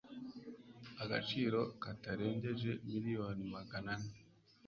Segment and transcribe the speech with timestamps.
[1.03, 4.09] agaciro katarengeje miliyoni magana ane